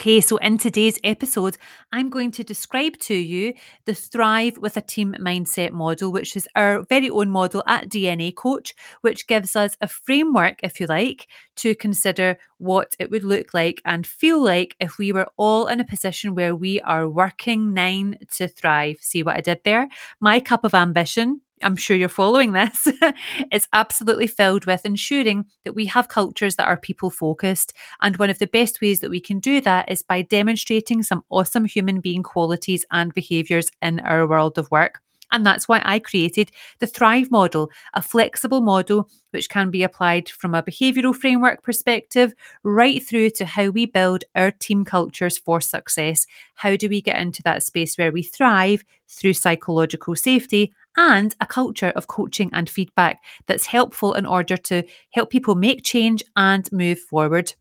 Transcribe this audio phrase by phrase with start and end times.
[0.00, 1.58] Okay, so in today's episode,
[1.92, 3.52] I'm going to describe to you
[3.84, 8.34] the Thrive with a Team Mindset model, which is our very own model at DNA
[8.34, 13.52] Coach, which gives us a framework, if you like, to consider what it would look
[13.52, 17.74] like and feel like if we were all in a position where we are working
[17.74, 18.96] nine to thrive.
[19.02, 19.86] See what I did there?
[20.18, 22.86] My cup of ambition I'm sure you're following this,
[23.52, 27.72] it's absolutely filled with ensuring that we have cultures that are people focused.
[28.00, 31.24] And one of the best ways that we can do that is by demonstrating some
[31.30, 35.00] awesome human being qualities and behaviors in our world of work.
[35.32, 40.28] And that's why I created the Thrive model, a flexible model which can be applied
[40.28, 45.60] from a behavioral framework perspective right through to how we build our team cultures for
[45.60, 46.26] success.
[46.54, 51.46] How do we get into that space where we thrive through psychological safety and a
[51.46, 56.70] culture of coaching and feedback that's helpful in order to help people make change and
[56.72, 57.54] move forward.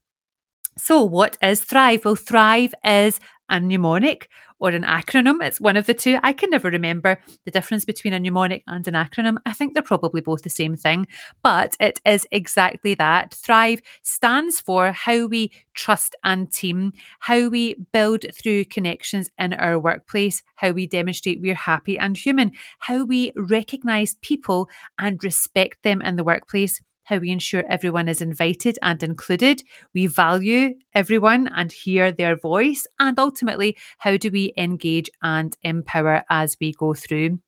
[0.78, 2.06] So, what is Thrive?
[2.06, 5.44] Well, Thrive is a mnemonic or an acronym.
[5.46, 6.20] It's one of the two.
[6.24, 9.38] I can never remember the difference between a mnemonic and an acronym.
[9.46, 11.08] I think they're probably both the same thing,
[11.44, 13.34] but it is exactly that.
[13.34, 19.80] Thrive stands for how we trust and team, how we build through connections in our
[19.80, 26.02] workplace, how we demonstrate we're happy and human, how we recognize people and respect them
[26.02, 29.64] in the workplace how we ensure everyone is invited and included.
[29.96, 32.86] We value everyone and hear their voice.
[33.00, 37.40] And ultimately, how do we engage and empower as we go through?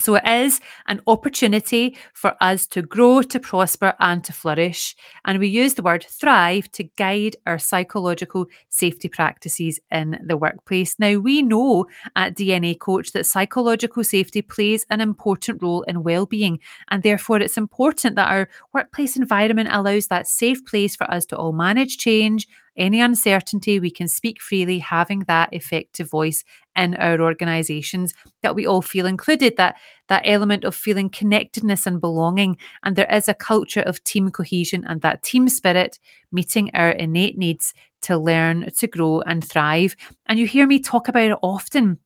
[0.00, 4.96] So it is an opportunity for us to grow, to prosper, and to flourish.
[5.24, 10.96] And we use the word thrive to guide our psychological safety practices in the workplace.
[10.98, 16.58] Now, we know at DNA Coach that psychological safety plays an important role in well-being,
[16.88, 21.36] and therefore it's important that our workplace environment allows that safe place for us to
[21.36, 26.44] all manage change, any uncertainty, we can speak freely, having that effective voice
[26.76, 29.76] in our organizations, that we all feel included, that
[30.08, 32.56] that element of feeling connectedness and belonging.
[32.82, 35.98] And there is a culture of team cohesion and that team spirit,
[36.32, 39.96] meeting our innate needs to learn, to grow, and thrive.
[40.26, 41.98] And you hear me talk about it often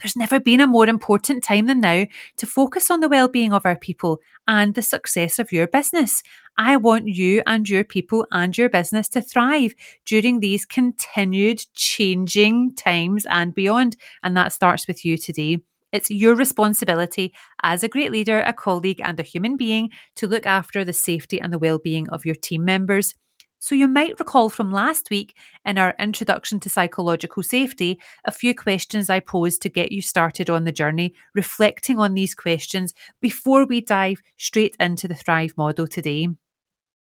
[0.00, 3.66] there's never been a more important time than now to focus on the well-being of
[3.66, 6.22] our people and the success of your business.
[6.58, 9.74] I want you and your people and your business to thrive
[10.04, 13.96] during these continued changing times and beyond.
[14.24, 15.60] And that starts with you today.
[15.92, 17.32] It's your responsibility
[17.62, 21.40] as a great leader, a colleague, and a human being to look after the safety
[21.40, 23.14] and the well-being of your team members.
[23.60, 28.54] So, you might recall from last week in our introduction to psychological safety, a few
[28.54, 33.64] questions I posed to get you started on the journey, reflecting on these questions before
[33.64, 36.28] we dive straight into the Thrive model today.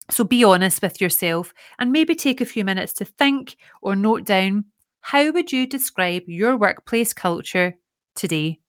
[0.09, 4.23] So, be honest with yourself and maybe take a few minutes to think or note
[4.25, 4.65] down
[5.01, 7.75] how would you describe your workplace culture
[8.15, 8.59] today?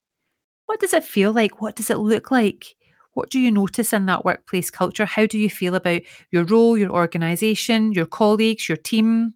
[0.67, 1.61] What does it feel like?
[1.61, 2.77] What does it look like?
[3.15, 5.07] What do you notice in that workplace culture?
[5.07, 9.35] How do you feel about your role, your organisation, your colleagues, your team?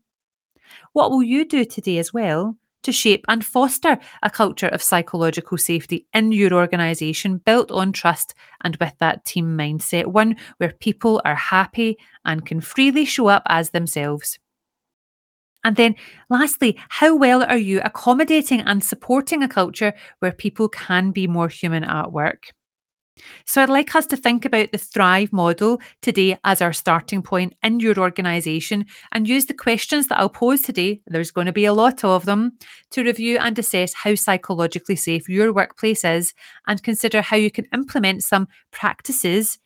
[0.93, 5.59] What will you do today as well to shape and foster a culture of psychological
[5.59, 11.21] safety in your organisation built on trust and with that team mindset, one where people
[11.25, 14.39] are happy and can freely show up as themselves?
[15.63, 15.95] And then,
[16.31, 21.49] lastly, how well are you accommodating and supporting a culture where people can be more
[21.49, 22.53] human at work?
[23.45, 27.55] So I'd like us to think about the Thrive model today as our starting point
[27.63, 31.65] in your organisation and use the questions that I'll pose today, there's going to be
[31.65, 32.53] a lot of them,
[32.93, 36.35] to review and assess how psychologically safe your workplace is
[36.67, 39.59] and consider how you can implement some practices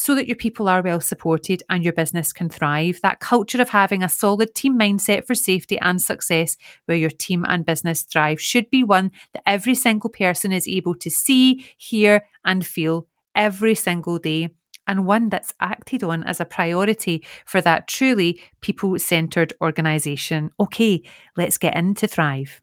[0.00, 3.00] so that your people are well supported and your business can thrive.
[3.02, 7.44] That culture of having a solid team mindset for safety and success, where your team
[7.48, 12.24] and business thrive, should be one that every single person is able to see, hear,
[12.44, 14.48] and feel every single day.
[14.86, 20.50] And one that's acted on as a priority for that truly people centered organization.
[20.58, 21.02] Okay,
[21.36, 22.60] let's get into Thrive.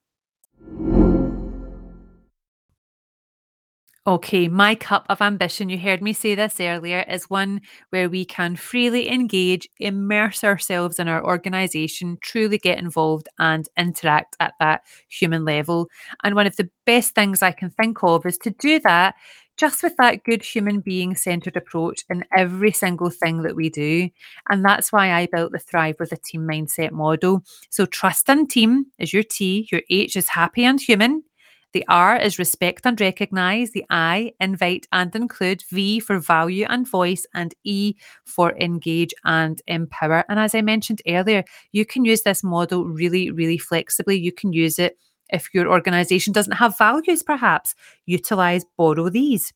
[4.08, 7.60] Okay, my cup of ambition, you heard me say this earlier, is one
[7.90, 14.38] where we can freely engage, immerse ourselves in our organization, truly get involved and interact
[14.40, 15.90] at that human level.
[16.24, 19.16] And one of the best things I can think of is to do that
[19.58, 24.10] just with that good human being centered approach in every single thing that we do.
[24.50, 27.44] And that's why I built the Thrive with a Team mindset model.
[27.72, 31.24] So, trust and team is your T, your H is happy and human.
[31.74, 33.72] The R is respect and recognize.
[33.72, 35.64] The I, invite and include.
[35.70, 37.26] V for value and voice.
[37.34, 40.24] And E for engage and empower.
[40.30, 44.18] And as I mentioned earlier, you can use this model really, really flexibly.
[44.18, 44.98] You can use it
[45.30, 47.76] if your organization doesn't have values, perhaps.
[48.06, 49.54] Utilize, borrow these.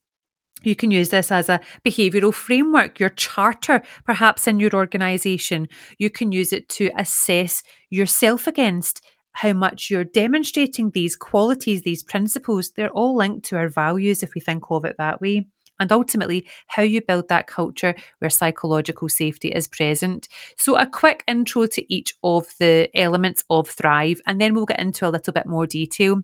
[0.63, 5.67] You can use this as a behavioral framework, your charter, perhaps in your organization.
[5.97, 9.01] You can use it to assess yourself against
[9.33, 12.71] how much you're demonstrating these qualities, these principles.
[12.71, 15.47] They're all linked to our values if we think of it that way.
[15.79, 20.27] And ultimately, how you build that culture where psychological safety is present.
[20.57, 24.79] So, a quick intro to each of the elements of Thrive, and then we'll get
[24.79, 26.21] into a little bit more detail.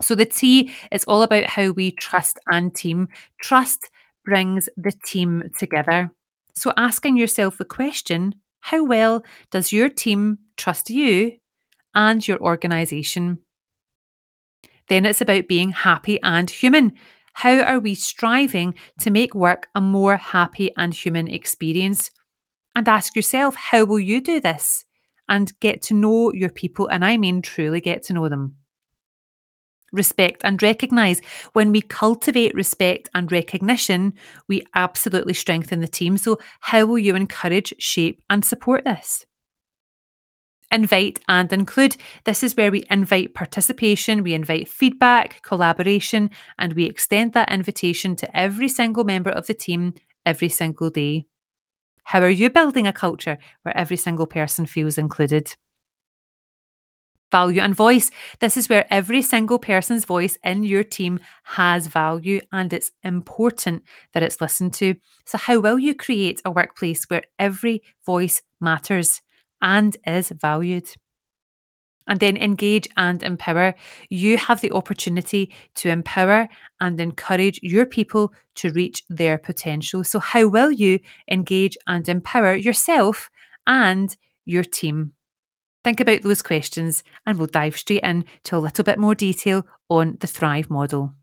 [0.00, 3.08] So the T is all about how we trust and team.
[3.40, 3.90] Trust
[4.24, 6.10] brings the team together.
[6.54, 11.32] So asking yourself the question, how well does your team trust you
[11.94, 13.38] and your organization?
[14.88, 16.92] Then it's about being happy and human.
[17.34, 22.10] How are we striving to make work a more happy and human experience?
[22.76, 24.84] And ask yourself, how will you do this?
[25.28, 28.56] And get to know your people, and I mean truly get to know them
[29.94, 31.20] respect, and recognize.
[31.52, 34.12] When we cultivate respect and recognition,
[34.48, 36.18] we absolutely strengthen the team.
[36.18, 39.24] So, how will you encourage, shape, and support this?
[40.72, 41.96] Invite and include.
[42.24, 48.16] This is where we invite participation, we invite feedback, collaboration, and we extend that invitation
[48.16, 49.94] to every single member of the team
[50.26, 51.26] every single day.
[52.04, 55.54] How are you building a culture where every single person feels included?
[57.34, 58.12] value and voice.
[58.38, 63.82] This is where every single person's voice in your team has value and it's important
[64.12, 64.94] that it's listened to.
[65.26, 69.20] So, how will you create a workplace where every voice matters
[69.62, 70.88] and is valued?
[72.06, 73.74] And then engage and empower.
[74.10, 76.48] You have the opportunity to empower
[76.80, 80.04] and encourage your people to reach their potential.
[80.04, 83.30] So, how will you engage and empower yourself
[83.66, 84.14] and
[84.44, 85.14] your team?
[85.82, 89.66] Think about those questions and we'll dive straight in to a little bit more detail
[89.88, 91.14] on the Thrive model.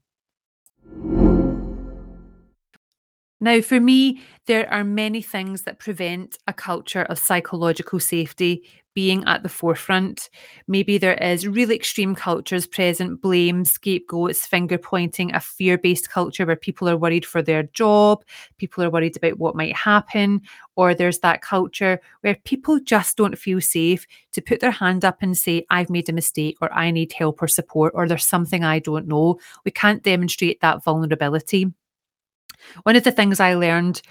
[3.44, 9.24] Now, for me, there are many things that prevent a culture of psychological safety being
[9.26, 10.30] at the forefront.
[10.68, 16.46] Maybe there is really extreme cultures present, blame, scapegoats, finger pointing, a fear based culture
[16.46, 18.24] where people are worried for their job,
[18.58, 20.42] people are worried about what might happen,
[20.76, 25.18] or there's that culture where people just don't feel safe to put their hand up
[25.22, 28.64] and say, I've made a mistake, or I need help or support, or there's something
[28.64, 29.40] I don't know.
[29.66, 31.72] We can't demonstrate that vulnerability.
[32.84, 34.02] One of the things I learned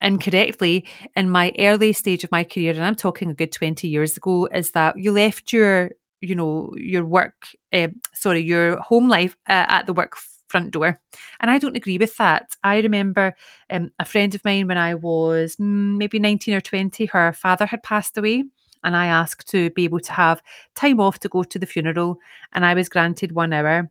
[0.00, 4.16] incorrectly in my early stage of my career, and I'm talking a good 20 years
[4.16, 5.90] ago, is that you left your,
[6.20, 10.16] you know, your work, uh, sorry, your home life uh, at the work
[10.48, 11.00] front door.
[11.40, 12.54] And I don't agree with that.
[12.62, 13.34] I remember
[13.70, 17.66] um, a friend of mine when I was mm, maybe 19 or 20, her father
[17.66, 18.44] had passed away.
[18.84, 20.40] And I asked to be able to have
[20.76, 22.18] time off to go to the funeral.
[22.52, 23.90] And I was granted one hour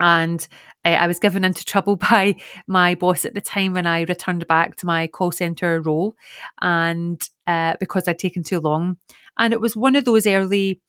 [0.00, 0.46] and
[0.84, 2.36] uh, I was given into trouble by
[2.66, 6.16] my boss at the time when I returned back to my call center role,
[6.60, 8.96] and uh, because I'd taken too long.
[9.38, 10.80] And it was one of those early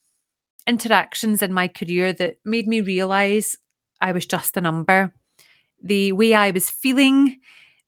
[0.68, 3.58] interactions in my career that made me realize
[4.00, 5.13] I was just a number.
[5.84, 7.39] The way I was feeling,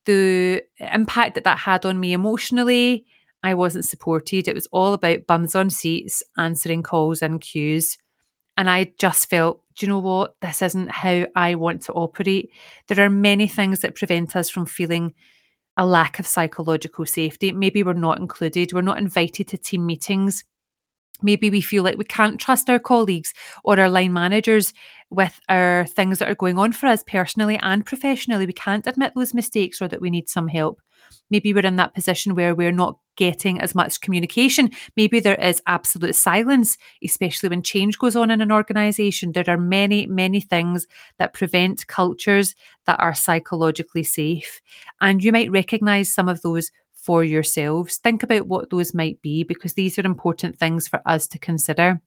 [0.05, 3.05] the impact that that had on me emotionally,
[3.43, 4.47] I wasn't supported.
[4.47, 7.97] It was all about bums on seats, answering calls and queues.
[8.57, 10.35] And I just felt, do you know what?
[10.41, 12.51] This isn't how I want to operate.
[12.87, 15.13] There are many things that prevent us from feeling
[15.77, 17.51] a lack of psychological safety.
[17.51, 20.43] Maybe we're not included, we're not invited to team meetings.
[21.21, 23.33] Maybe we feel like we can't trust our colleagues
[23.63, 24.73] or our line managers
[25.09, 28.45] with our things that are going on for us personally and professionally.
[28.45, 30.81] We can't admit those mistakes or that we need some help.
[31.29, 34.71] Maybe we're in that position where we're not getting as much communication.
[34.95, 39.31] Maybe there is absolute silence, especially when change goes on in an organization.
[39.31, 40.87] There are many, many things
[41.19, 42.55] that prevent cultures
[42.85, 44.61] that are psychologically safe.
[45.01, 47.97] And you might recognize some of those for yourselves.
[47.97, 52.01] Think about what those might be because these are important things for us to consider.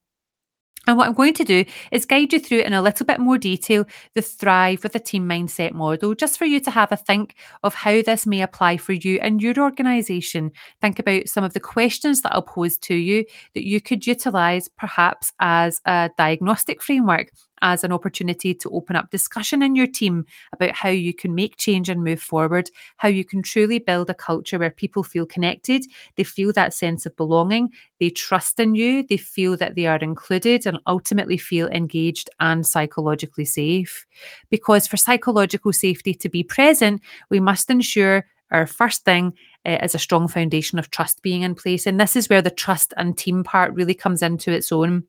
[0.87, 3.39] And what I'm going to do is guide you through in a little bit more
[3.39, 7.35] detail the Thrive with a Team Mindset model, just for you to have a think
[7.65, 10.53] of how this may apply for you and your organisation.
[10.81, 13.25] Think about some of the questions that I'll pose to you
[13.55, 17.33] that you could utilise perhaps as a diagnostic framework
[17.67, 21.57] as an opportunity to open up discussion in your team about how you can make
[21.57, 25.85] change and move forward, how you can truly build a culture where people feel connected,
[26.15, 27.69] they feel that sense of belonging,
[27.99, 32.65] they trust in you, they feel that they are included, and ultimately feel engaged and
[32.65, 34.07] psychologically safe.
[34.49, 39.33] Because for psychological safety to be present, we must ensure our first thing
[39.67, 41.85] uh, is a strong foundation of trust being in place.
[41.85, 45.03] And this is where the trust and team part really comes into its own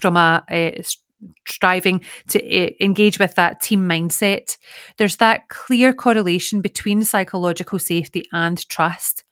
[0.00, 0.84] from a, a
[1.46, 4.56] striving to uh, engage with that team mindset.
[4.96, 9.24] There's that clear correlation between psychological safety and trust.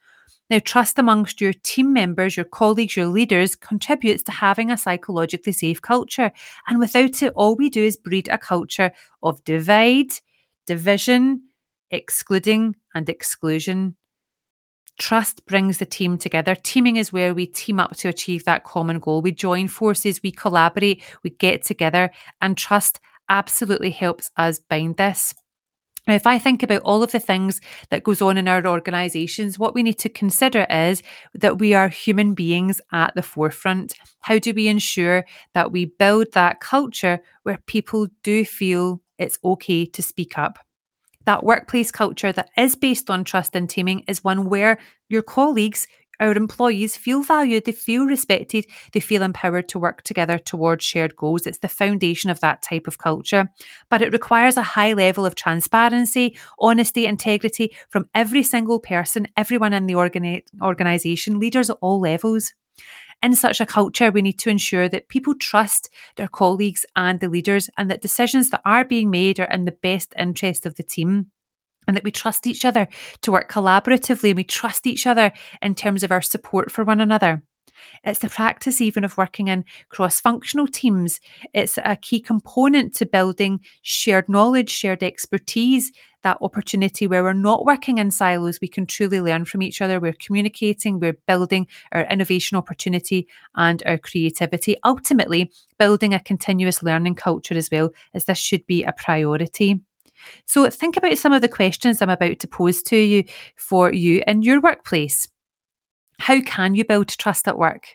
[0.48, 5.52] Now, trust amongst your team members, your colleagues, your leaders contributes to having a psychologically
[5.52, 6.30] safe culture.
[6.68, 8.92] And without it, all we do is breed a culture
[9.24, 10.12] of divide,
[10.66, 11.42] division,
[11.90, 13.96] excluding, and exclusion.
[14.98, 16.54] Trust brings the team together.
[16.54, 19.20] Teaming is where we team up to achieve that common goal.
[19.20, 22.10] We join forces, we collaborate, we get together,
[22.40, 25.34] and trust absolutely helps us bind this.
[26.06, 27.60] Now, if I think about all of the things
[27.90, 31.02] that goes on in our organizations, what we need to consider is
[31.34, 33.94] that we are human beings at the forefront.
[34.20, 39.84] How do we ensure that we build that culture where people do feel it's okay
[39.84, 40.65] to speak up?
[41.26, 44.78] That workplace culture that is based on trust and teaming is one where
[45.08, 45.86] your colleagues,
[46.18, 51.14] our employees feel valued, they feel respected, they feel empowered to work together towards shared
[51.16, 51.46] goals.
[51.46, 53.50] It's the foundation of that type of culture.
[53.90, 59.74] But it requires a high level of transparency, honesty, integrity from every single person, everyone
[59.74, 62.54] in the organi- organization, leaders at all levels.
[63.22, 67.28] In such a culture, we need to ensure that people trust their colleagues and the
[67.28, 70.82] leaders and that decisions that are being made are in the best interest of the
[70.82, 71.30] team
[71.88, 72.88] and that we trust each other
[73.22, 75.32] to work collaboratively and we trust each other
[75.62, 77.42] in terms of our support for one another.
[78.04, 81.20] It's the practice even of working in cross functional teams.
[81.52, 85.92] It's a key component to building shared knowledge, shared expertise,
[86.26, 88.60] that opportunity where we're not working in silos.
[88.60, 90.00] We can truly learn from each other.
[90.00, 97.14] We're communicating, we're building our innovation opportunity and our creativity, ultimately, building a continuous learning
[97.14, 99.80] culture as well, as this should be a priority.
[100.46, 103.22] So, think about some of the questions I'm about to pose to you
[103.56, 105.28] for you in your workplace.
[106.18, 107.86] How can you build trust at work?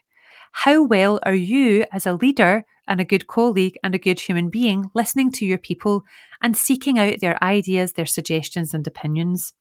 [0.52, 4.50] How well are you as a leader and a good colleague and a good human
[4.50, 6.04] being listening to your people
[6.42, 9.54] and seeking out their ideas, their suggestions, and opinions?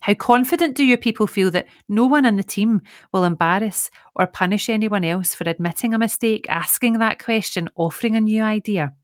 [0.00, 2.82] How confident do your people feel that no one in the team
[3.12, 8.20] will embarrass or punish anyone else for admitting a mistake, asking that question, offering a
[8.20, 8.94] new idea?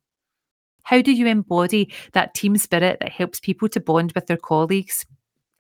[0.84, 5.04] How do you embody that team spirit that helps people to bond with their colleagues?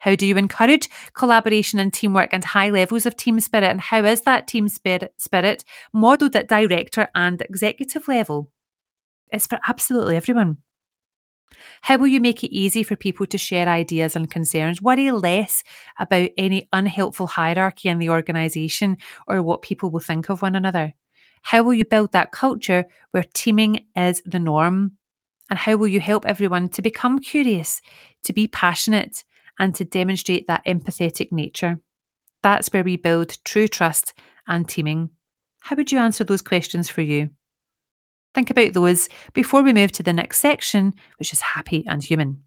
[0.04, 3.70] How do you encourage collaboration and teamwork and high levels of team spirit?
[3.70, 8.50] And how is that team spirit, modelled at director and executive level?
[9.32, 10.58] It's for absolutely everyone.
[11.80, 14.82] How will you make it easy for people to share ideas and concerns?
[14.82, 15.64] Worry less
[15.98, 20.92] about any unhelpful hierarchy in the organisation or what people will think of one another.
[21.40, 24.98] How will you build that culture where teaming is the norm?
[25.48, 27.80] And how will you help everyone to become curious,
[28.24, 29.24] to be passionate,
[29.58, 31.80] and to demonstrate that empathetic nature.
[32.42, 34.14] That's where we build true trust
[34.46, 35.10] and teaming.
[35.60, 37.30] How would you answer those questions for you?
[38.34, 42.42] Think about those before we move to the next section, which is happy and human.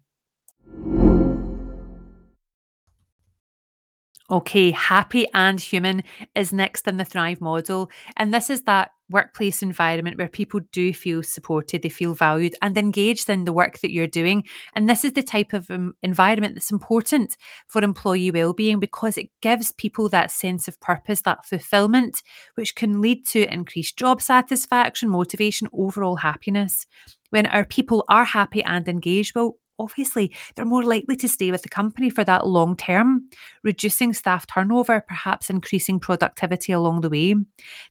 [4.30, 7.90] Okay, happy and human is next in the Thrive model.
[8.18, 12.76] And this is that workplace environment where people do feel supported, they feel valued and
[12.76, 14.44] engaged in the work that you're doing.
[14.74, 17.36] And this is the type of um, environment that's important
[17.66, 22.22] for employee well-being because it gives people that sense of purpose, that fulfillment,
[22.54, 26.86] which can lead to increased job satisfaction, motivation, overall happiness.
[27.30, 31.62] When our people are happy and engaged, well, obviously they're more likely to stay with
[31.62, 33.28] the company for that long term,
[33.62, 37.34] reducing staff turnover, perhaps increasing productivity along the way.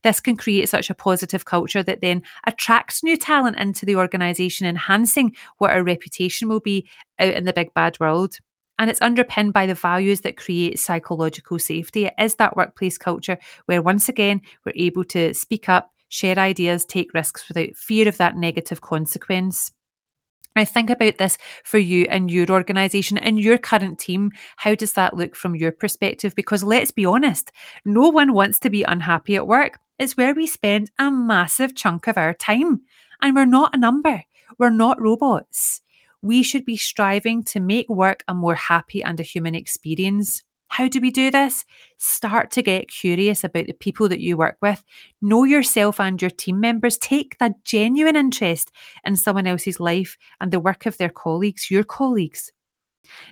[0.04, 4.68] This can create such a positive culture that then attracts new talent into the organisation,
[4.68, 6.88] enhancing what our reputation will be
[7.20, 8.38] out in the big bad world.
[8.80, 12.06] And it's underpinned by the values that create psychological safety.
[12.06, 16.86] It is that workplace culture where, once again, we're able to speak up, share ideas,
[16.86, 19.72] take risks without fear of that negative consequence.
[20.58, 24.32] Now, think about this for you and your organization and your current team.
[24.56, 26.34] How does that look from your perspective?
[26.34, 27.52] Because let's be honest,
[27.86, 29.78] no one wants to be unhappy at work.
[30.00, 32.82] It's where we spend a massive chunk of our time.
[33.22, 34.24] And we're not a number,
[34.58, 35.84] we're not robots.
[36.24, 40.42] We should be striving to make work a more happy and a human experience.
[40.70, 41.66] How do we do this?
[41.98, 44.84] Start to get curious about the people that you work with.
[45.22, 46.98] Know yourself and your team members.
[46.98, 48.72] Take that genuine interest
[49.06, 52.52] in someone else's life and the work of their colleagues, your colleagues.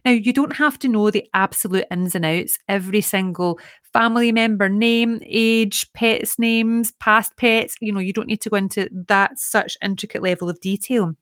[0.06, 3.60] Now, you don't have to know the absolute ins and outs, every single
[3.92, 7.76] family member name, age, pets' names, past pets.
[7.82, 11.14] You know, you don't need to go into that such intricate level of detail.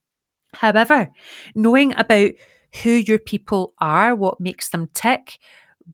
[0.54, 1.10] However,
[1.56, 2.32] knowing about
[2.84, 5.40] who your people are, what makes them tick,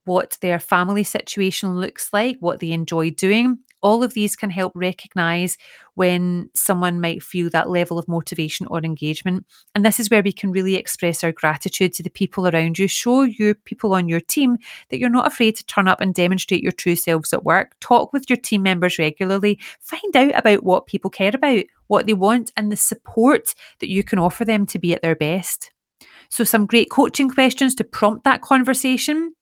[0.06, 3.60] what their family situation looks like, what they enjoy doing.
[3.82, 5.58] All of these can help recognize
[5.96, 9.46] when someone might feel that level of motivation or engagement.
[9.74, 12.88] And this is where we can really express our gratitude to the people around you.
[12.88, 14.58] Show your people on your team
[14.90, 17.76] that you're not afraid to turn up and demonstrate your true selves at work.
[17.80, 19.60] Talk with your team members regularly.
[19.80, 24.04] Find out about what people care about, what they want, and the support that you
[24.04, 25.72] can offer them to be at their best.
[26.30, 29.34] So, some great coaching questions to prompt that conversation.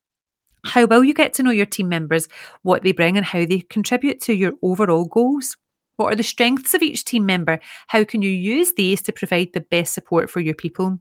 [0.67, 2.27] How will you get to know your team members,
[2.63, 5.55] what they bring, and how they contribute to your overall goals?
[5.95, 7.59] What are the strengths of each team member?
[7.87, 10.99] How can you use these to provide the best support for your people?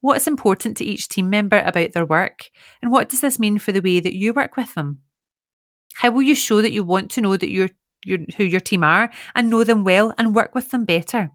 [0.00, 2.50] What is important to each team member about their work?
[2.80, 5.00] And what does this mean for the way that you work with them?
[5.94, 7.68] How will you show that you want to know that you're,
[8.04, 11.30] you're, who your team are and know them well and work with them better?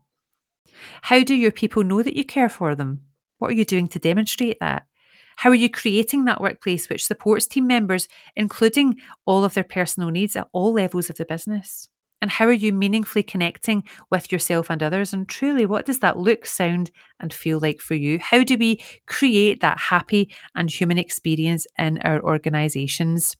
[1.03, 3.01] How do your people know that you care for them?
[3.37, 4.87] What are you doing to demonstrate that?
[5.35, 10.09] How are you creating that workplace which supports team members, including all of their personal
[10.09, 11.89] needs at all levels of the business?
[12.21, 15.13] And how are you meaningfully connecting with yourself and others?
[15.13, 16.89] And truly, what does that look, sound,
[17.19, 18.19] and feel like for you?
[18.19, 23.35] How do we create that happy and human experience in our organizations?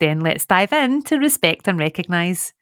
[0.00, 2.52] Then let's dive in to respect and recognize.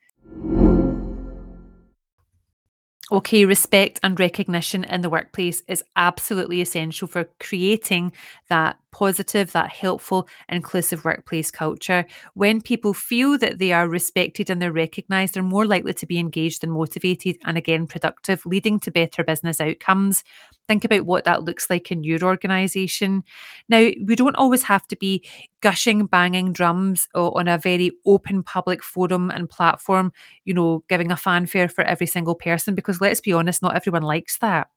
[3.12, 8.12] Okay, respect and recognition in the workplace is absolutely essential for creating
[8.48, 12.04] that positive, that helpful, inclusive workplace culture.
[12.34, 16.18] When people feel that they are respected and they're recognized, they're more likely to be
[16.18, 20.24] engaged and motivated and again productive, leading to better business outcomes.
[20.68, 23.24] Think about what that looks like in your organization.
[23.68, 25.24] Now, we don't always have to be
[25.62, 30.12] gushing, banging drums on a very open public forum and platform,
[30.44, 34.02] you know, giving a fanfare for every single person, because let's be honest, not everyone
[34.02, 34.68] likes that.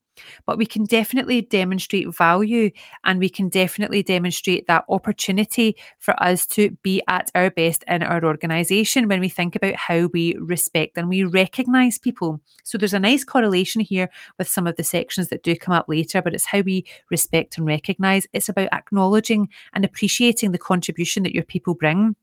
[0.46, 2.72] But we can definitely demonstrate value
[3.04, 8.04] and we can definitely demonstrate that opportunity for us to be at our best in
[8.04, 12.42] our organisation when we think about how we respect and we recognise people.
[12.64, 15.86] So there's a nice correlation here with some of the sections that do come up
[15.88, 18.28] later, but it's how we respect and recognise.
[18.34, 22.16] It's about acknowledging and appreciating the contribution that your people bring.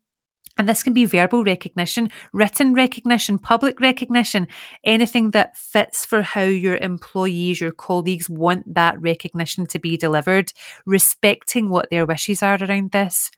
[0.60, 4.46] And this can be verbal recognition, written recognition, public recognition,
[4.84, 10.52] anything that fits for how your employees, your colleagues want that recognition to be delivered,
[10.84, 13.30] respecting what their wishes are around this.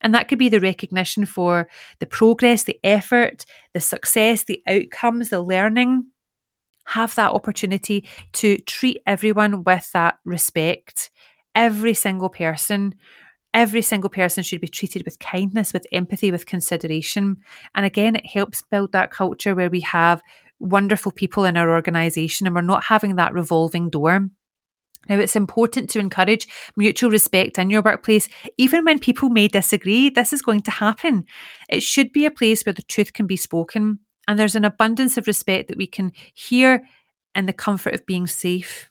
[0.00, 5.30] And that could be the recognition for the progress, the effort, the success, the outcomes,
[5.30, 6.06] the learning.
[6.84, 11.10] Have that opportunity to treat everyone with that respect,
[11.56, 12.94] every single person
[13.54, 17.38] every single person should be treated with kindness, with empathy, with consideration.
[17.74, 20.22] And again, it helps build that culture where we have
[20.58, 24.28] wonderful people in our organization and we're not having that revolving door.
[25.08, 30.10] Now, it's important to encourage mutual respect in your workplace, even when people may disagree.
[30.10, 31.24] This is going to happen.
[31.70, 35.16] It should be a place where the truth can be spoken and there's an abundance
[35.16, 36.86] of respect that we can hear
[37.34, 38.89] in the comfort of being safe.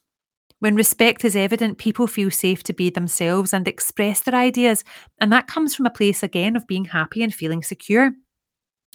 [0.59, 4.83] When respect is evident, people feel safe to be themselves and express their ideas.
[5.19, 8.11] And that comes from a place, again, of being happy and feeling secure.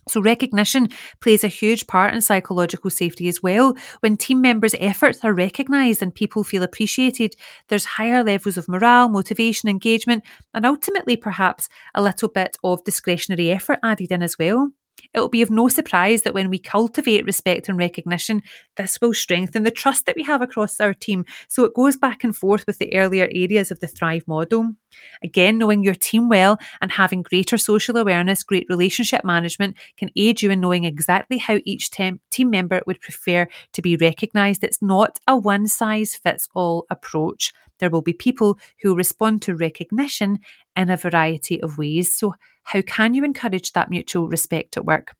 [0.06, 0.88] So, recognition
[1.22, 3.74] plays a huge part in psychological safety as well.
[4.00, 7.34] When team members' efforts are recognised and people feel appreciated,
[7.68, 10.22] there's higher levels of morale, motivation, engagement,
[10.52, 14.70] and ultimately, perhaps, a little bit of discretionary effort added in as well.
[15.12, 18.42] It will be of no surprise that when we cultivate respect and recognition,
[18.76, 21.24] this will strengthen the trust that we have across our team.
[21.48, 24.74] So it goes back and forth with the earlier areas of the Thrive model.
[25.22, 30.42] Again, knowing your team well and having greater social awareness, great relationship management can aid
[30.42, 34.64] you in knowing exactly how each team member would prefer to be recognised.
[34.64, 37.52] It's not a one size fits all approach.
[37.80, 40.38] There will be people who respond to recognition
[40.76, 42.16] in a variety of ways.
[42.16, 45.14] So, how can you encourage that mutual respect at work?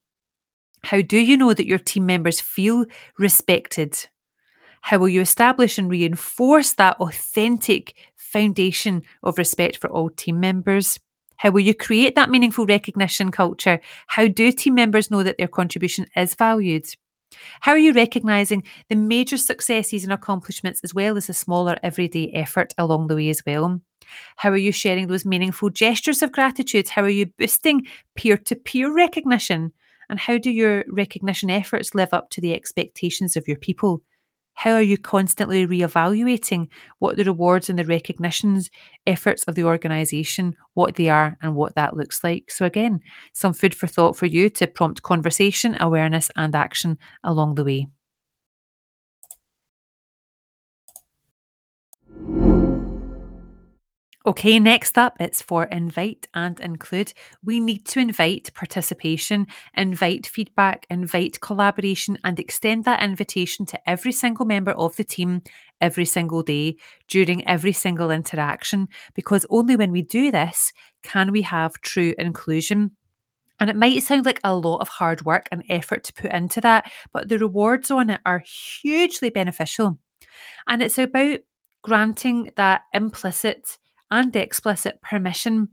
[0.82, 2.84] How do you know that your team members feel
[3.18, 3.96] respected?
[4.82, 10.98] How will you establish and reinforce that authentic foundation of respect for all team members?
[11.36, 13.80] How will you create that meaningful recognition culture?
[14.08, 16.86] How do team members know that their contribution is valued?
[17.60, 22.30] How are you recognizing the major successes and accomplishments as well as the smaller everyday
[22.32, 23.80] effort along the way as well?
[24.36, 26.88] How are you sharing those meaningful gestures of gratitude?
[26.88, 29.72] How are you boosting peer to peer recognition?
[30.10, 34.02] And how do your recognition efforts live up to the expectations of your people?
[34.54, 38.70] How are you constantly re-evaluating what the rewards and the recognitions
[39.06, 42.50] efforts of the organisation, what they are and what that looks like?
[42.50, 43.00] So again,
[43.32, 47.88] some food for thought for you to prompt conversation, awareness and action along the way.
[54.26, 57.12] Okay, next up, it's for invite and include.
[57.44, 64.12] We need to invite participation, invite feedback, invite collaboration, and extend that invitation to every
[64.12, 65.42] single member of the team
[65.82, 68.88] every single day during every single interaction.
[69.12, 72.92] Because only when we do this can we have true inclusion.
[73.60, 76.62] And it might sound like a lot of hard work and effort to put into
[76.62, 78.42] that, but the rewards on it are
[78.80, 79.98] hugely beneficial.
[80.66, 81.40] And it's about
[81.82, 83.78] granting that implicit
[84.14, 85.68] and explicit permission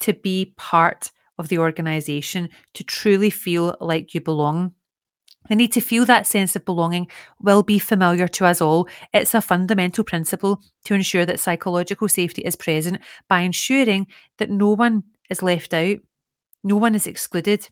[0.00, 4.72] to be part of the organisation, to truly feel like you belong.
[5.50, 7.08] The need to feel that sense of belonging
[7.40, 8.88] will be familiar to us all.
[9.12, 14.06] It's a fundamental principle to ensure that psychological safety is present by ensuring
[14.38, 15.98] that no one is left out,
[16.62, 17.68] no one is excluded.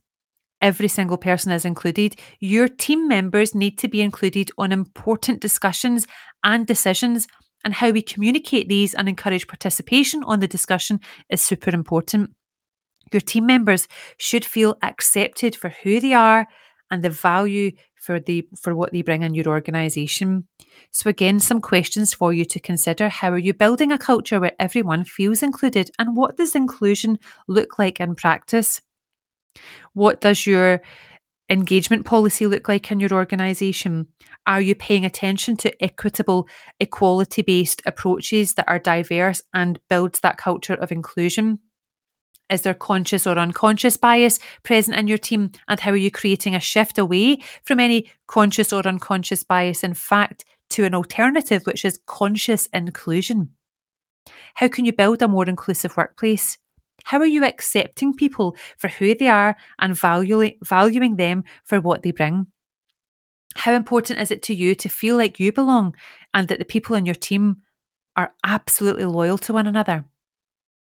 [0.61, 2.17] Every single person is included.
[2.39, 6.07] Your team members need to be included on important discussions
[6.45, 7.27] and decisions
[7.65, 12.31] and how we communicate these and encourage participation on the discussion is super important.
[13.13, 16.47] Your team members should feel accepted for who they are
[16.91, 17.73] and the value
[18.03, 20.47] for the for what they bring in your organization.
[20.91, 23.09] So again, some questions for you to consider.
[23.09, 27.79] How are you building a culture where everyone feels included and what does inclusion look
[27.79, 28.81] like in practice?
[29.95, 30.83] What does your
[31.49, 34.07] engagement policy look like in your organization?
[34.47, 36.49] Are you paying attention to equitable,
[36.81, 41.59] equality based approaches that are diverse and builds that culture of inclusion?
[42.51, 45.53] Is there conscious or unconscious bias present in your team?
[45.69, 49.95] And how are you creating a shift away from any conscious or unconscious bias, in
[49.95, 53.51] fact, to an alternative, which is conscious inclusion?
[54.55, 56.59] How can you build a more inclusive workplace?
[57.05, 62.03] How are you accepting people for who they are and valuing, valuing them for what
[62.03, 62.47] they bring?
[63.55, 65.95] How important is it to you to feel like you belong
[66.33, 67.59] and that the people in your team
[68.17, 70.05] are absolutely loyal to one another?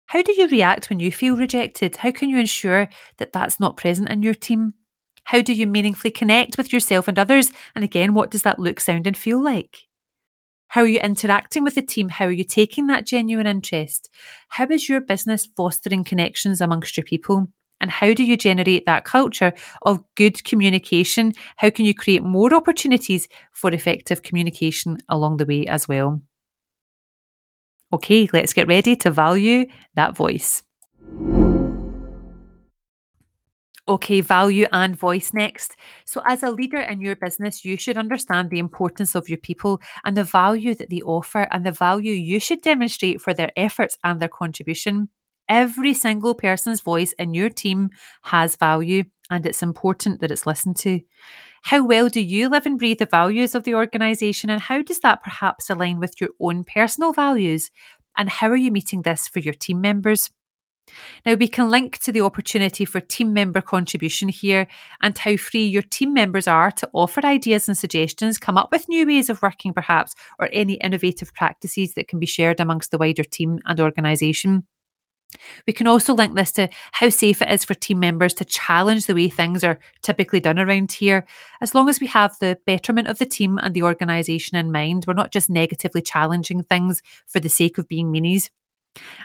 [0.08, 1.96] How do you react when you feel rejected?
[1.98, 4.74] How can you ensure that that's not present in your team?
[5.24, 7.52] How do you meaningfully connect with yourself and others?
[7.76, 9.89] And again, what does that look, sound, and feel like?
[10.70, 12.10] How are you interacting with the team?
[12.10, 14.08] How are you taking that genuine interest?
[14.50, 17.48] How is your business fostering connections amongst your people?
[17.82, 19.52] And how do you generate that culture
[19.82, 21.34] of good communication?
[21.56, 26.22] How can you create more opportunities for effective communication along the way as well?
[27.92, 30.62] Okay, let's get ready to value that voice.
[33.90, 35.76] Okay, value and voice next.
[36.06, 39.82] So, as a leader in your business, you should understand the importance of your people
[40.06, 43.98] and the value that they offer and the value you should demonstrate for their efforts
[44.04, 45.10] and their contribution.
[45.50, 47.90] Every single person's voice in your team
[48.24, 51.02] has value, and it's important that it's listened to.
[51.64, 55.00] How well do you live and breathe the values of the organisation, and how does
[55.00, 57.72] that perhaps align with your own personal values?
[58.18, 60.30] And how are you meeting this for your team members?
[61.26, 64.68] Now, we can link to the opportunity for team member contribution here
[65.02, 68.90] and how free your team members are to offer ideas and suggestions, come up with
[68.90, 72.98] new ways of working, perhaps, or any innovative practices that can be shared amongst the
[72.98, 74.66] wider team and organisation.
[75.68, 79.06] We can also link this to how safe it is for team members to challenge
[79.06, 81.26] the way things are typically done around here.
[81.62, 85.06] As long as we have the betterment of the team and the organisation in mind,
[85.06, 88.50] we're not just negatively challenging things for the sake of being meanies.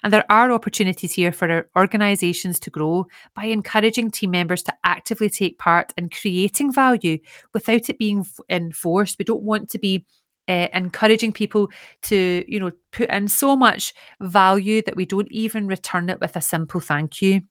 [0.02, 4.74] And there are opportunities here for our organisations to grow by encouraging team members to
[4.84, 7.18] actively take part in creating value
[7.52, 9.18] without it being enforced.
[9.18, 10.04] We don't want to be
[10.48, 11.70] uh, encouraging people
[12.02, 16.36] to, you know, put in so much value that we don't even return it with
[16.36, 17.42] a simple thank you.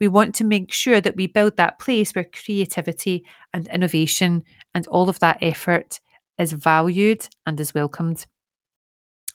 [0.00, 4.42] We want to make sure that we build that place where creativity and innovation
[4.74, 6.00] and all of that effort
[6.38, 8.26] is valued and is welcomed.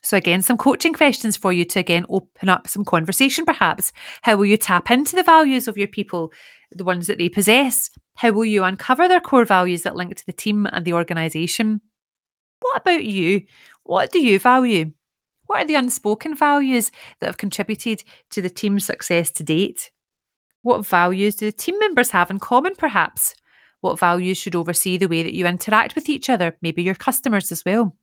[0.04, 3.94] So, again, some coaching questions for you to again open up some conversation, perhaps.
[4.22, 6.34] How will you tap into the values of your people,
[6.72, 7.90] the ones that they possess?
[8.16, 11.82] How will you uncover their core values that link to the team and the organisation?
[12.60, 13.44] What about you?
[13.84, 14.92] What do you value?
[15.48, 19.90] What are the unspoken values that have contributed to the team's success to date?
[20.64, 23.36] What values do the team members have in common, perhaps?
[23.82, 27.52] What values should oversee the way that you interact with each other, maybe your customers
[27.52, 27.96] as well?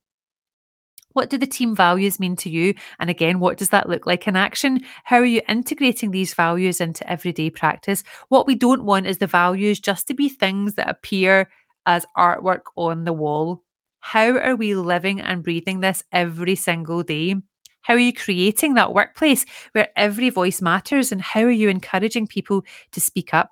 [1.13, 2.75] What do the team values mean to you?
[2.99, 4.81] And again, what does that look like in action?
[5.05, 8.05] How are you integrating these values into everyday practice?
[8.29, 11.51] What we don't want is the values just to be things that appear
[11.87, 13.63] as artwork on the wall.
[14.01, 17.37] How are we living and breathing this every single day?
[17.83, 21.13] How are you creating that workplace where every voice matters?
[21.13, 23.51] And how are you encouraging people to speak up?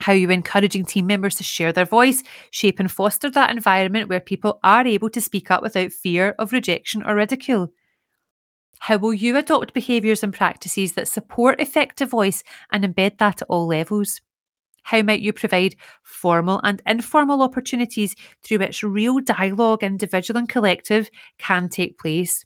[0.00, 4.08] How are you encouraging team members to share their voice, shape and foster that environment
[4.08, 7.72] where people are able to speak up without fear of rejection or ridicule?
[8.80, 13.48] How will you adopt behaviours and practices that support effective voice and embed that at
[13.48, 14.20] all levels?
[14.82, 21.08] How might you provide formal and informal opportunities through which real dialogue, individual and collective,
[21.38, 22.44] can take place?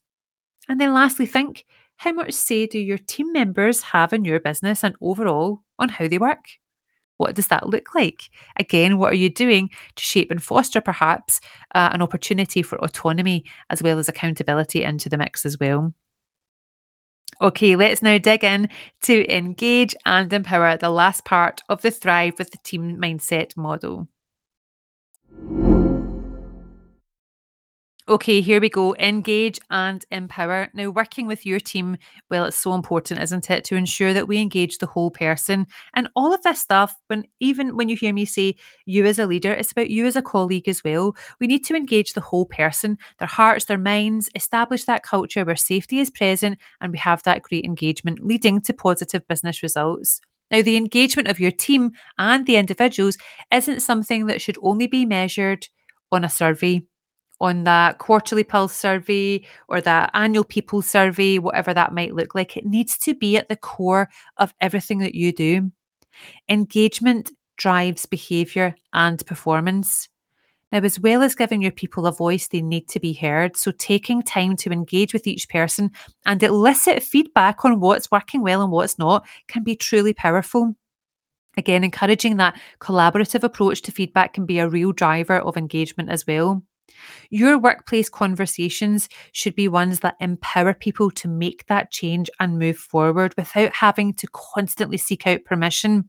[0.68, 1.64] And then lastly, think
[1.96, 6.06] how much say do your team members have in your business and overall on how
[6.06, 6.44] they work?
[7.18, 8.30] What does that look like?
[8.56, 11.40] Again, what are you doing to shape and foster perhaps
[11.74, 15.92] uh, an opportunity for autonomy as well as accountability into the mix as well?
[17.40, 18.68] Okay, let's now dig in
[19.02, 24.08] to engage and empower the last part of the Thrive with the Team Mindset model.
[28.08, 28.94] Okay, here we go.
[28.94, 30.68] Engage and empower.
[30.72, 31.98] Now, working with your team,
[32.30, 35.66] well, it's so important, isn't it, to ensure that we engage the whole person.
[35.92, 39.26] And all of this stuff, when even when you hear me say you as a
[39.26, 41.14] leader, it's about you as a colleague as well.
[41.38, 45.56] We need to engage the whole person, their hearts, their minds, establish that culture where
[45.56, 50.22] safety is present and we have that great engagement leading to positive business results.
[50.50, 53.18] Now, the engagement of your team and the individuals
[53.52, 55.68] isn't something that should only be measured
[56.10, 56.80] on a survey
[57.40, 62.56] on that quarterly pulse survey or that annual people survey, whatever that might look like.
[62.56, 65.70] It needs to be at the core of everything that you do.
[66.48, 70.08] Engagement drives behavior and performance.
[70.70, 73.56] Now, as well as giving your people a voice, they need to be heard.
[73.56, 75.90] So, taking time to engage with each person
[76.26, 80.74] and elicit feedback on what's working well and what's not can be truly powerful.
[81.56, 86.26] Again, encouraging that collaborative approach to feedback can be a real driver of engagement as
[86.26, 86.62] well.
[87.30, 92.78] Your workplace conversations should be ones that empower people to make that change and move
[92.78, 96.08] forward without having to constantly seek out permission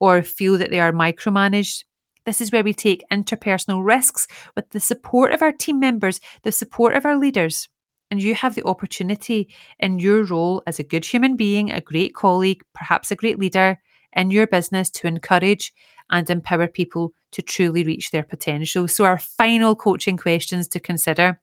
[0.00, 1.84] or feel that they are micromanaged.
[2.26, 6.52] This is where we take interpersonal risks with the support of our team members, the
[6.52, 7.68] support of our leaders.
[8.10, 9.48] And you have the opportunity
[9.78, 13.78] in your role as a good human being, a great colleague, perhaps a great leader
[14.14, 15.72] in your business to encourage
[16.10, 18.88] and empower people to truly reach their potential.
[18.88, 21.40] So, our final coaching questions to consider.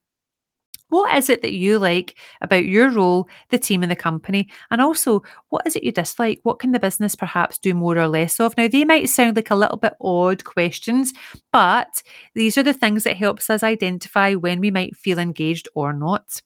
[0.89, 4.49] What is it that you like about your role, the team, and the company?
[4.69, 6.39] And also, what is it you dislike?
[6.43, 8.55] What can the business perhaps do more or less of?
[8.55, 11.11] Now, they might sound like a little bit odd questions,
[11.51, 12.03] but
[12.35, 16.41] these are the things that helps us identify when we might feel engaged or not.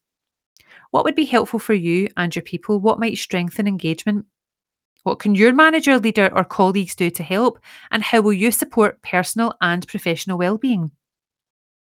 [0.91, 2.79] What would be helpful for you and your people?
[2.79, 4.25] What might strengthen engagement?
[5.03, 7.59] What can your manager, leader, or colleagues do to help?
[7.91, 10.91] And how will you support personal and professional well-being?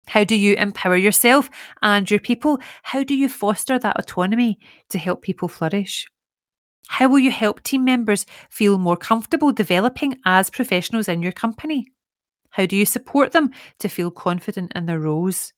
[0.07, 1.49] How do you empower yourself
[1.81, 2.59] and your people?
[2.83, 6.07] How do you foster that autonomy to help people flourish?
[6.87, 11.87] How will you help team members feel more comfortable developing as professionals in your company?
[12.51, 15.53] How do you support them to feel confident in their roles?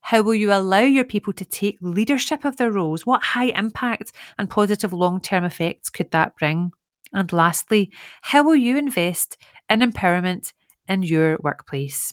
[0.00, 3.04] How will you allow your people to take leadership of their roles?
[3.04, 6.70] What high impact and positive long term effects could that bring?
[7.12, 7.90] And lastly,
[8.22, 9.36] how will you invest
[9.68, 10.52] in empowerment
[10.88, 12.12] in your workplace?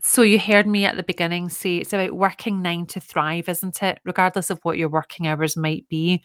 [0.00, 3.82] So, you heard me at the beginning say it's about working nine to thrive, isn't
[3.82, 3.98] it?
[4.04, 6.22] Regardless of what your working hours might be.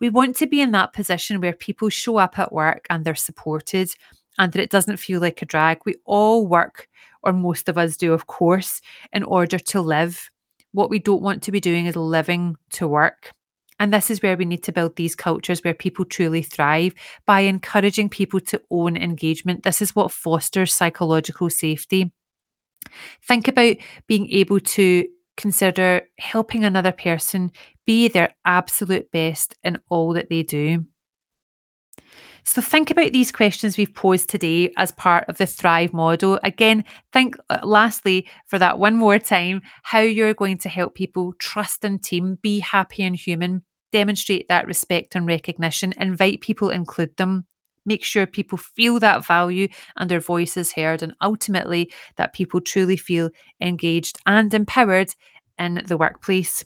[0.00, 3.14] We want to be in that position where people show up at work and they're
[3.14, 3.90] supported
[4.38, 5.78] and that it doesn't feel like a drag.
[5.84, 6.88] We all work,
[7.22, 8.80] or most of us do, of course,
[9.12, 10.30] in order to live.
[10.72, 13.32] What we don't want to be doing is living to work.
[13.78, 16.94] And this is where we need to build these cultures where people truly thrive
[17.26, 19.64] by encouraging people to own engagement.
[19.64, 22.12] This is what fosters psychological safety.
[23.22, 27.52] Think about being able to consider helping another person
[27.86, 30.86] be their absolute best in all that they do.
[32.48, 36.38] So think about these questions we've posed today as part of the Thrive model.
[36.44, 41.34] Again, think uh, lastly for that one more time how you're going to help people
[41.40, 47.16] trust and team, be happy and human, demonstrate that respect and recognition, invite people, include
[47.16, 47.46] them.
[47.84, 52.60] Make sure people feel that value and their voice is heard, and ultimately that people
[52.60, 53.30] truly feel
[53.60, 55.12] engaged and empowered
[55.58, 56.64] in the workplace.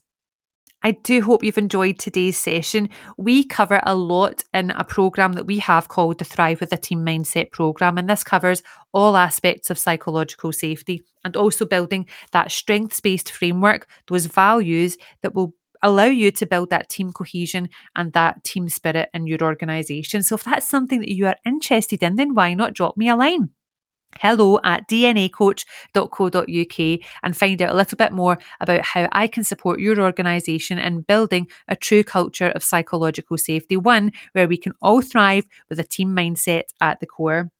[0.82, 2.88] I do hope you've enjoyed today's session.
[3.18, 6.78] We cover a lot in a program that we have called the Thrive with a
[6.78, 8.62] Team Mindset program, and this covers
[8.92, 15.34] all aspects of psychological safety and also building that strengths based framework, those values that
[15.34, 20.22] will allow you to build that team cohesion and that team spirit in your organization.
[20.22, 23.16] So, if that's something that you are interested in, then why not drop me a
[23.16, 23.50] line?
[24.18, 29.81] Hello at dnacoach.co.uk and find out a little bit more about how I can support
[29.81, 35.03] your organisation in building a true culture of psychological safety, one where we can all
[35.03, 37.51] thrive with a team mindset at the core.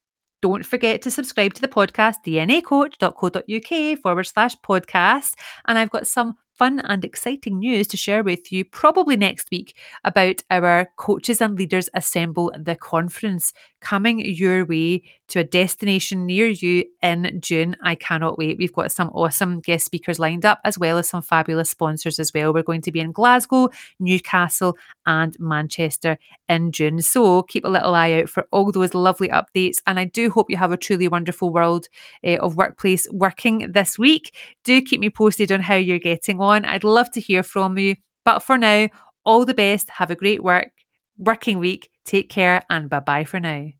[0.43, 5.35] Don't forget to subscribe to the podcast, dnacoach.co.uk forward slash podcast.
[5.67, 9.75] And I've got some fun and exciting news to share with you probably next week
[10.05, 16.49] about our Coaches and Leaders Assemble the conference coming your way to a destination near
[16.49, 17.77] you in June.
[17.83, 18.59] I cannot wait.
[18.59, 22.33] We've got some awesome guest speakers lined up, as well as some fabulous sponsors as
[22.35, 22.53] well.
[22.53, 27.01] We're going to be in Glasgow, Newcastle, and Manchester in June.
[27.03, 29.79] So keep a little eye out for all those lovely updates.
[29.87, 31.88] And I do hope you have a truly wonderful world
[32.25, 34.35] uh, of workplace working this week.
[34.64, 36.64] Do keep me posted on how you're getting on.
[36.64, 37.97] I'd love to hear from you.
[38.25, 38.88] But for now,
[39.25, 39.90] all the best.
[39.90, 40.71] Have a great work
[41.19, 41.89] working week.
[42.05, 43.71] Take care and bye bye for now.